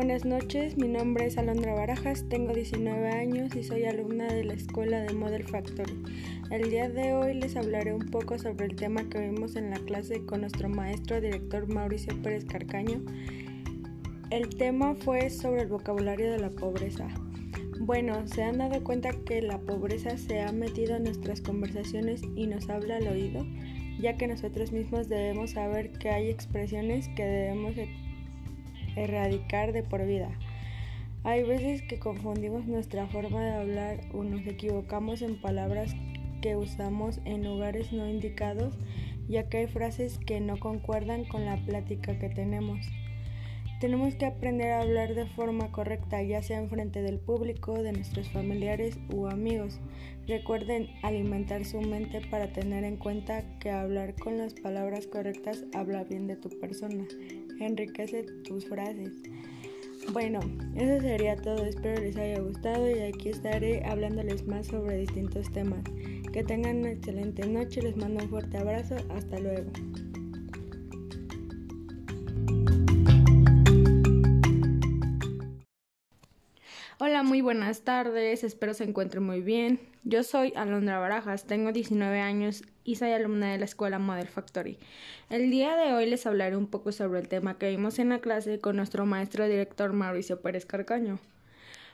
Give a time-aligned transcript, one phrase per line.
[0.00, 0.78] buenas noches.
[0.78, 5.12] Mi nombre es Alondra Barajas, tengo 19 años y soy alumna de la escuela de
[5.12, 5.92] Model Factory.
[6.50, 9.76] El día de hoy les hablaré un poco sobre el tema que vimos en la
[9.76, 13.02] clase con nuestro maestro director Mauricio Pérez Carcaño.
[14.30, 17.06] El tema fue sobre el vocabulario de la pobreza.
[17.80, 22.46] Bueno, se han dado cuenta que la pobreza se ha metido en nuestras conversaciones y
[22.46, 23.46] nos habla al oído,
[24.00, 27.76] ya que nosotros mismos debemos saber que hay expresiones que debemos
[29.04, 30.30] erradicar de por vida.
[31.22, 35.94] Hay veces que confundimos nuestra forma de hablar o nos equivocamos en palabras
[36.40, 38.78] que usamos en lugares no indicados,
[39.28, 42.86] ya que hay frases que no concuerdan con la plática que tenemos.
[43.80, 47.92] Tenemos que aprender a hablar de forma correcta, ya sea en frente del público, de
[47.92, 49.80] nuestros familiares u amigos.
[50.26, 56.04] Recuerden alimentar su mente para tener en cuenta que hablar con las palabras correctas habla
[56.04, 57.06] bien de tu persona
[57.64, 59.12] enriquece tus frases.
[60.12, 60.40] Bueno,
[60.76, 65.84] eso sería todo, espero les haya gustado y aquí estaré hablándoles más sobre distintos temas.
[66.32, 69.70] Que tengan una excelente noche, les mando un fuerte abrazo, hasta luego.
[77.02, 79.80] Hola, muy buenas tardes, espero se encuentren muy bien.
[80.04, 84.76] Yo soy Alondra Barajas, tengo 19 años y soy alumna de la escuela Model Factory.
[85.30, 88.18] El día de hoy les hablaré un poco sobre el tema que vimos en la
[88.18, 91.18] clase con nuestro maestro director Mauricio Pérez Carcaño.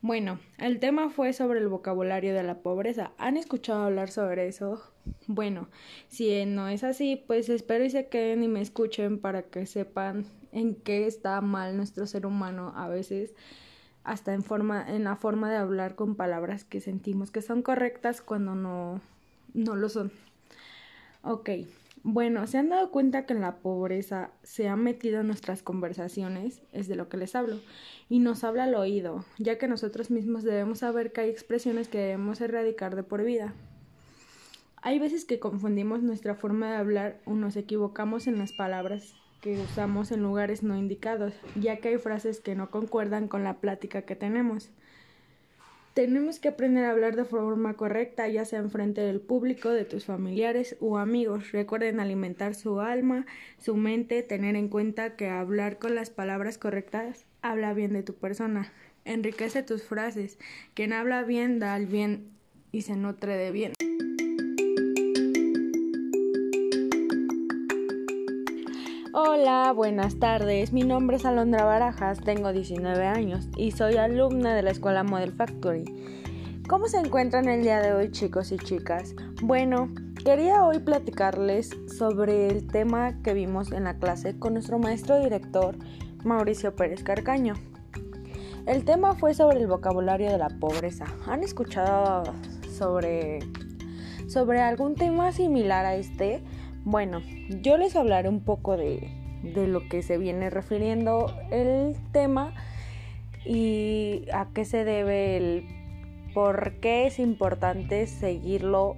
[0.00, 3.12] Bueno, el tema fue sobre el vocabulario de la pobreza.
[3.18, 4.82] ¿Han escuchado hablar sobre eso?
[5.28, 5.68] Bueno,
[6.08, 10.26] si no es así, pues espero y se queden y me escuchen para que sepan
[10.50, 13.32] en qué está mal nuestro ser humano a veces
[14.08, 18.22] hasta en, forma, en la forma de hablar con palabras que sentimos que son correctas
[18.22, 19.02] cuando no,
[19.52, 20.10] no lo son.
[21.22, 21.50] Ok,
[22.04, 26.62] bueno, ¿se han dado cuenta que la pobreza se ha metido en nuestras conversaciones?
[26.72, 27.60] Es de lo que les hablo.
[28.08, 31.98] Y nos habla al oído, ya que nosotros mismos debemos saber que hay expresiones que
[31.98, 33.52] debemos erradicar de por vida.
[34.80, 39.60] Hay veces que confundimos nuestra forma de hablar o nos equivocamos en las palabras que
[39.60, 44.02] usamos en lugares no indicados, ya que hay frases que no concuerdan con la plática
[44.02, 44.70] que tenemos.
[45.94, 49.84] Tenemos que aprender a hablar de forma correcta, ya sea en frente del público, de
[49.84, 51.50] tus familiares o amigos.
[51.50, 53.26] Recuerden alimentar su alma,
[53.58, 58.14] su mente, tener en cuenta que hablar con las palabras correctas habla bien de tu
[58.14, 58.72] persona.
[59.04, 60.38] Enriquece tus frases.
[60.74, 62.30] Quien habla bien da el bien
[62.70, 63.72] y se nutre de bien.
[69.14, 70.74] Hola, buenas tardes.
[70.74, 75.32] Mi nombre es Alondra Barajas, tengo 19 años y soy alumna de la escuela Model
[75.32, 75.84] Factory.
[76.68, 79.14] ¿Cómo se encuentran el día de hoy, chicos y chicas?
[79.40, 79.88] Bueno,
[80.24, 85.74] quería hoy platicarles sobre el tema que vimos en la clase con nuestro maestro director
[86.24, 87.54] Mauricio Pérez Carcaño.
[88.66, 91.06] El tema fue sobre el vocabulario de la pobreza.
[91.26, 92.24] ¿Han escuchado
[92.76, 93.38] sobre
[94.28, 96.42] sobre algún tema similar a este?
[96.90, 99.10] Bueno, yo les hablaré un poco de,
[99.42, 102.54] lo que se viene refiriendo el tema
[103.44, 105.66] y a qué se debe el
[106.32, 108.96] por qué es importante seguirlo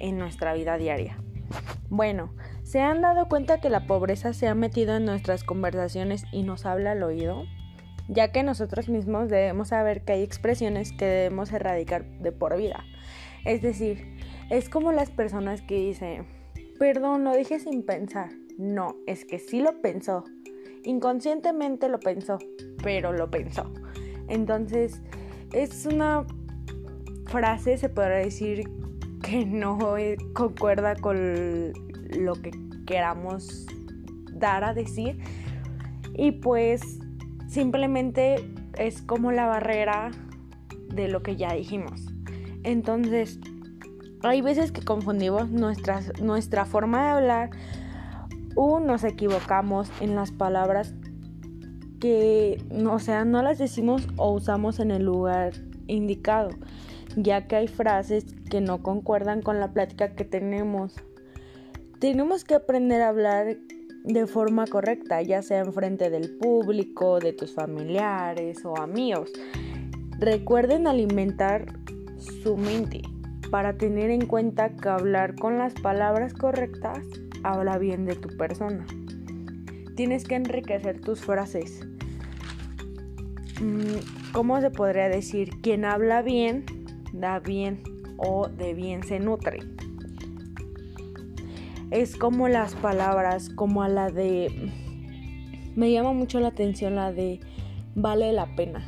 [0.00, 1.18] en nuestra vida diaria.
[1.88, 6.42] Bueno, ¿se han dado cuenta que la pobreza se ha metido en nuestras conversaciones y
[6.42, 7.44] nos habla al oído?
[8.08, 12.84] Ya que nosotros mismos debemos saber que hay expresiones que debemos erradicar de por vida.
[13.44, 14.16] Es decir,
[14.50, 16.39] es como las personas que dicen,
[16.80, 18.30] Perdón, lo dije sin pensar.
[18.56, 20.24] No, es que sí lo pensó.
[20.82, 22.38] Inconscientemente lo pensó,
[22.82, 23.70] pero lo pensó.
[24.28, 25.02] Entonces,
[25.52, 26.24] es una
[27.26, 28.66] frase, se podrá decir,
[29.22, 29.78] que no
[30.32, 31.74] concuerda con
[32.18, 32.50] lo que
[32.86, 33.66] queramos
[34.32, 35.18] dar a decir.
[36.14, 36.80] Y pues
[37.46, 38.36] simplemente
[38.78, 40.12] es como la barrera
[40.88, 42.06] de lo que ya dijimos.
[42.62, 43.38] Entonces,
[44.22, 47.50] hay veces que confundimos nuestra forma de hablar
[48.54, 50.94] o nos equivocamos en las palabras
[52.00, 55.52] que, o sea, no las decimos o usamos en el lugar
[55.86, 56.50] indicado,
[57.16, 60.94] ya que hay frases que no concuerdan con la plática que tenemos.
[61.98, 63.58] Tenemos que aprender a hablar
[64.04, 69.30] de forma correcta, ya sea en frente del público, de tus familiares o amigos.
[70.18, 71.66] Recuerden alimentar
[72.42, 73.02] su mente
[73.50, 76.98] para tener en cuenta que hablar con las palabras correctas
[77.42, 78.86] habla bien de tu persona.
[79.96, 81.86] Tienes que enriquecer tus frases.
[83.60, 85.50] Mm, ¿Cómo se podría decir?
[85.62, 86.64] Quien habla bien,
[87.12, 87.82] da bien
[88.16, 89.58] o de bien se nutre.
[91.90, 94.70] Es como las palabras, como a la de...
[95.74, 97.40] Me llama mucho la atención la de
[97.94, 98.84] vale la pena.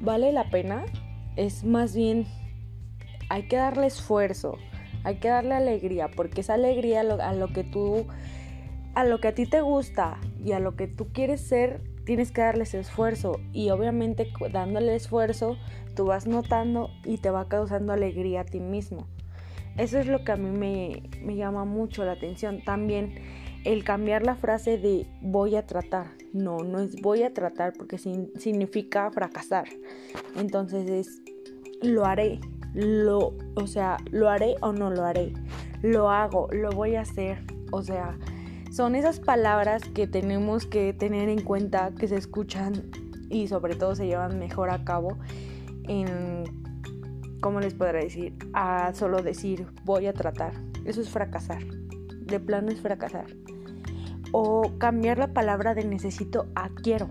[0.00, 0.84] Vale la pena
[1.36, 2.26] es más bien
[3.36, 4.56] hay que darle esfuerzo,
[5.04, 8.06] hay que darle alegría, porque esa alegría a lo, que tú,
[8.94, 12.32] a lo que a ti te gusta y a lo que tú quieres ser, tienes
[12.32, 15.58] que darles esfuerzo y obviamente dándole esfuerzo
[15.94, 19.06] tú vas notando y te va causando alegría a ti mismo.
[19.76, 22.64] Eso es lo que a mí me, me llama mucho la atención.
[22.64, 23.16] También
[23.66, 26.06] el cambiar la frase de voy a tratar.
[26.32, 29.68] No, no es voy a tratar porque significa fracasar.
[30.36, 31.20] Entonces es
[31.82, 32.40] lo haré.
[32.76, 35.32] Lo, o sea, lo haré o no lo haré.
[35.82, 37.38] Lo hago, lo voy a hacer.
[37.72, 38.18] O sea,
[38.70, 42.90] son esas palabras que tenemos que tener en cuenta, que se escuchan
[43.30, 45.16] y sobre todo se llevan mejor a cabo
[45.88, 46.44] en,
[47.40, 48.34] ¿cómo les podré decir?
[48.52, 50.52] A solo decir voy a tratar.
[50.84, 51.64] Eso es fracasar.
[51.64, 53.26] De plano es fracasar
[54.32, 57.08] o cambiar la palabra de necesito a quiero.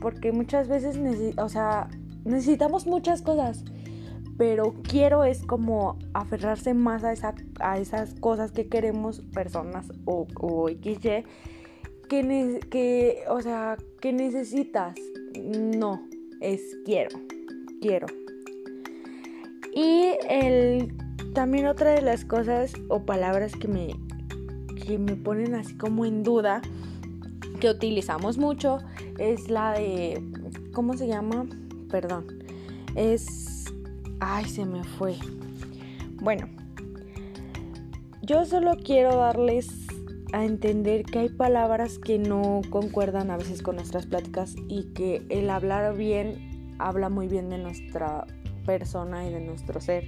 [0.00, 0.96] Porque muchas veces,
[1.38, 1.88] o sea,
[2.24, 3.64] necesitamos muchas cosas,
[4.38, 10.26] pero quiero es como aferrarse más a, esa, a esas cosas que queremos, personas o,
[10.40, 11.24] o XY,
[12.08, 14.94] que, que, o sea, que necesitas.
[15.44, 16.00] No,
[16.40, 17.18] es quiero,
[17.80, 18.06] quiero.
[19.74, 20.94] Y el,
[21.34, 23.88] también otra de las cosas o palabras que me,
[24.86, 26.62] que me ponen así como en duda,
[27.60, 28.78] que utilizamos mucho,
[29.18, 30.22] es la de,
[30.72, 31.46] ¿cómo se llama?
[31.90, 32.26] Perdón,
[32.94, 33.72] es,
[34.20, 35.16] ay, se me fue.
[36.20, 36.48] Bueno,
[38.22, 39.86] yo solo quiero darles
[40.32, 45.24] a entender que hay palabras que no concuerdan a veces con nuestras pláticas y que
[45.30, 48.26] el hablar bien habla muy bien de nuestra
[48.66, 50.04] persona y de nuestro ser.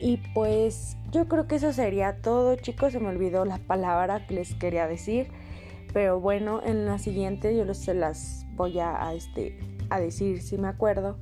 [0.00, 2.92] Y pues yo creo que eso sería todo, chicos.
[2.92, 5.28] Se me olvidó la palabra que les quería decir.
[5.92, 9.56] Pero bueno, en la siguiente yo se las voy a, este,
[9.90, 11.16] a decir si me acuerdo.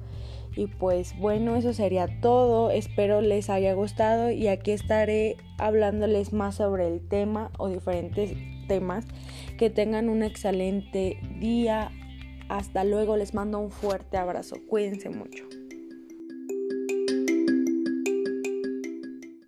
[0.54, 2.70] Y pues bueno, eso sería todo.
[2.70, 8.34] Espero les haya gustado y aquí estaré hablándoles más sobre el tema o diferentes
[8.69, 9.06] temas.
[9.58, 11.90] Que tengan un excelente día.
[12.49, 14.56] Hasta luego, les mando un fuerte abrazo.
[14.69, 15.44] Cuídense mucho.